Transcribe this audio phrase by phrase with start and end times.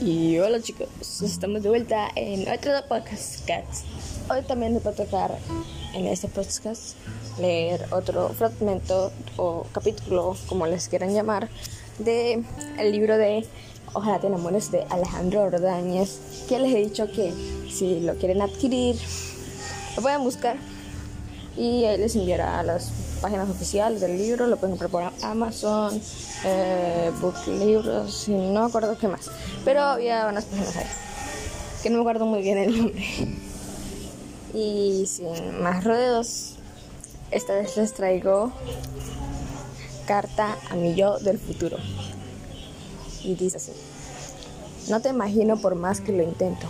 [0.00, 0.88] Y hola chicos,
[1.22, 3.84] estamos de vuelta en otro podcast.
[4.30, 5.36] Hoy también nos va a tocar
[5.92, 6.94] en este podcast
[7.40, 11.48] leer otro fragmento o capítulo, como les quieran llamar,
[11.98, 12.44] de
[12.78, 13.44] el libro de
[13.92, 17.32] Ojalá te enamores de Alejandro Ordóñez, que les he dicho que
[17.68, 18.94] si lo quieren adquirir,
[19.96, 20.58] lo pueden buscar
[21.58, 26.00] y ahí les enviará a las páginas oficiales del libro, lo pueden comprar por Amazon,
[26.44, 29.28] eh, Book Libros, no acuerdo qué más,
[29.64, 30.86] pero había unas páginas ahí,
[31.82, 33.04] que no me acuerdo muy bien el nombre.
[34.54, 36.54] Y sin más rodeos,
[37.30, 38.52] esta vez les traigo
[40.06, 41.76] carta a mi yo del futuro.
[43.22, 43.72] Y dice así,
[44.88, 46.66] no te imagino por más que lo intento.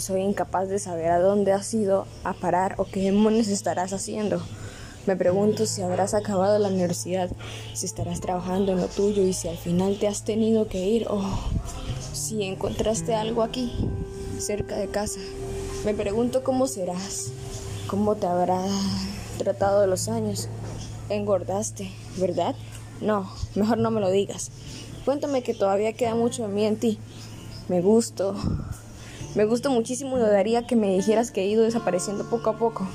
[0.00, 4.40] Soy incapaz de saber a dónde has ido a parar o qué demonios estarás haciendo.
[5.06, 7.28] Me pregunto si habrás acabado la universidad,
[7.74, 11.06] si estarás trabajando en lo tuyo y si al final te has tenido que ir
[11.10, 11.22] o
[12.14, 13.74] si encontraste algo aquí,
[14.38, 15.20] cerca de casa.
[15.84, 17.32] Me pregunto cómo serás,
[17.86, 18.64] cómo te habrá
[19.36, 20.48] tratado los años.
[21.10, 22.54] Engordaste, ¿verdad?
[23.02, 24.50] No, mejor no me lo digas.
[25.04, 26.98] Cuéntame que todavía queda mucho de mí en ti.
[27.68, 28.34] Me gusto.
[29.34, 32.86] Me gusto muchísimo y daría que me dijeras que he ido desapareciendo poco a poco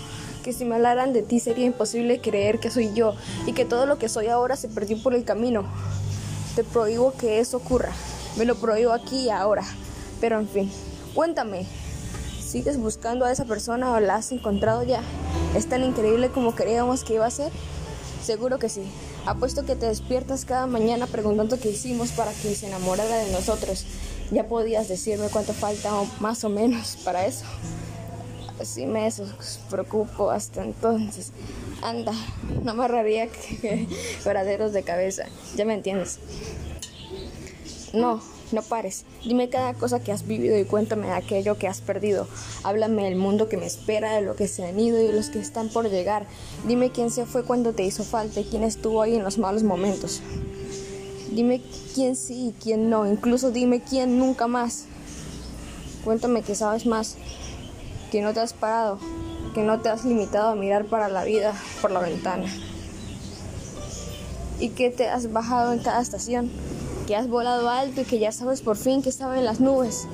[0.45, 3.15] que si me hablaran de ti sería imposible creer que soy yo
[3.47, 5.65] y que todo lo que soy ahora se perdió por el camino.
[6.55, 7.91] Te prohíbo que eso ocurra.
[8.37, 9.63] Me lo prohíbo aquí y ahora.
[10.21, 10.71] Pero en fin,
[11.15, 11.65] cuéntame.
[12.39, 15.01] ¿Sigues buscando a esa persona o la has encontrado ya?
[15.55, 17.51] ¿Es tan increíble como creíamos que iba a ser?
[18.23, 18.83] Seguro que sí.
[19.25, 23.83] Apuesto que te despiertas cada mañana preguntando qué hicimos para que se enamorara de nosotros.
[24.31, 27.45] Ya podías decirme cuánto falta o más o menos para eso
[28.63, 29.09] sí me
[29.69, 31.31] preocupo hasta entonces.
[31.81, 32.13] Anda,
[32.63, 33.87] no me agarraría que
[34.25, 35.25] verdaderos de cabeza.
[35.55, 36.19] Ya me entiendes.
[37.93, 39.05] No, no pares.
[39.23, 42.27] Dime cada cosa que has vivido y cuéntame aquello que has perdido.
[42.63, 45.29] Háblame del mundo que me espera, de lo que se han ido y de los
[45.29, 46.25] que están por llegar.
[46.67, 49.63] Dime quién se fue cuando te hizo falta y quién estuvo ahí en los malos
[49.63, 50.21] momentos.
[51.35, 51.61] Dime
[51.93, 53.05] quién sí y quién no.
[53.05, 54.85] Incluso dime quién nunca más.
[56.05, 57.17] Cuéntame que sabes más
[58.09, 58.99] que no te has parado,
[59.53, 62.45] que no te has limitado a mirar para la vida por la ventana.
[64.61, 66.49] Y que te has bajado en cada estación,
[67.05, 70.07] que has volado alto y que ya sabes por fin que estaba en las nubes.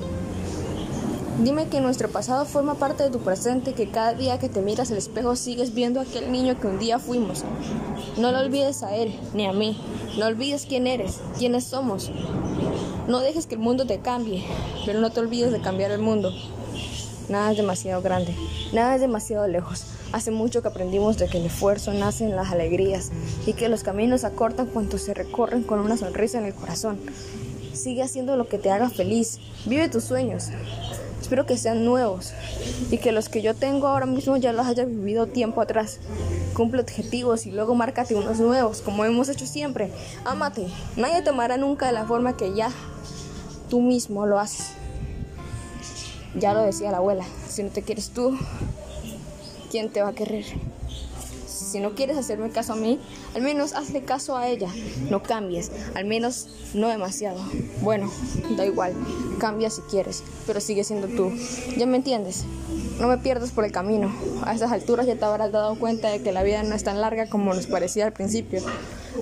[1.38, 4.90] Dime que nuestro pasado forma parte de tu presente, que cada día que te miras
[4.90, 7.42] al espejo sigues viendo a aquel niño que un día fuimos.
[8.18, 9.80] No lo olvides a él, ni a mí.
[10.18, 12.12] No olvides quién eres, quiénes somos.
[13.08, 14.44] No dejes que el mundo te cambie,
[14.84, 16.32] pero no te olvides de cambiar el mundo.
[17.30, 18.36] Nada es demasiado grande,
[18.72, 19.84] nada es demasiado lejos.
[20.12, 23.10] Hace mucho que aprendimos de que el esfuerzo nace en las alegrías
[23.46, 27.00] y que los caminos acortan cuando se recorren con una sonrisa en el corazón.
[27.72, 30.50] Sigue haciendo lo que te haga feliz, vive tus sueños.
[31.22, 32.32] Espero que sean nuevos
[32.90, 36.00] y que los que yo tengo ahora mismo ya los haya vivido tiempo atrás.
[36.52, 39.92] Cumple objetivos y luego márcate unos nuevos, como hemos hecho siempre.
[40.24, 40.66] Ámate,
[40.96, 42.70] nadie te nunca de la forma que ya
[43.70, 44.72] tú mismo lo haces.
[46.34, 48.36] Ya lo decía la abuela, si no te quieres tú,
[49.70, 50.44] ¿quién te va a querer?
[51.52, 52.98] Si no quieres hacerme caso a mí,
[53.34, 54.68] al menos hazle caso a ella.
[55.10, 57.40] No cambies, al menos no demasiado.
[57.80, 58.10] Bueno,
[58.56, 58.94] da igual,
[59.38, 61.32] cambia si quieres, pero sigue siendo tú.
[61.76, 62.44] ¿Ya me entiendes?
[63.00, 64.12] No me pierdas por el camino.
[64.44, 67.00] A esas alturas ya te habrás dado cuenta de que la vida no es tan
[67.00, 68.60] larga como nos parecía al principio.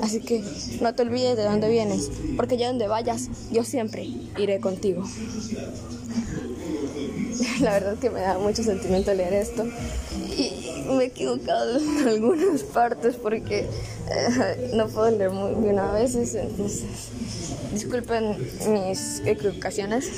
[0.03, 0.45] Así que
[0.81, 4.09] no te olvides de dónde vienes, porque ya donde vayas, yo siempre
[4.39, 5.05] iré contigo.
[7.61, 9.65] La verdad que me da mucho sentimiento leer esto
[10.91, 13.67] me he equivocado en algunas partes porque
[14.11, 16.85] eh, no puedo leer muy bien a veces, entonces
[17.73, 18.37] disculpen
[18.69, 20.11] mis equivocaciones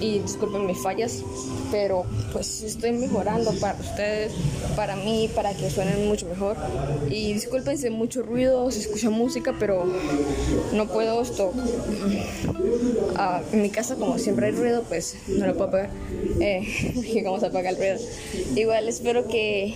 [0.00, 1.22] y disculpen mis fallas,
[1.70, 4.32] pero pues estoy mejorando para ustedes,
[4.74, 6.56] para mí, para que suenen mucho mejor.
[7.08, 9.84] Y disculpen si mucho ruido, si escucha música, pero
[10.72, 11.52] no puedo esto.
[13.16, 15.90] Ah, en mi casa, como siempre hay ruido, pues no lo puedo apagar.
[16.40, 17.96] Eh, vamos a apagar el ruido.
[18.54, 19.74] Igual espero que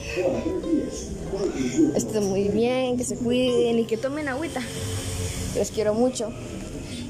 [1.96, 4.62] estén muy bien, que se cuiden y que tomen agüita.
[5.56, 6.30] Los quiero mucho.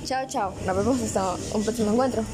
[0.04, 0.54] Chao, chao.
[0.66, 2.24] Nos vemos hasta un próximo encuentro.